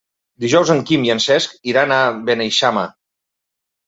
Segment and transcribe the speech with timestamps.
[0.43, 1.99] Dijous en Quim i en Cesc iran a
[2.31, 2.87] Beneixama.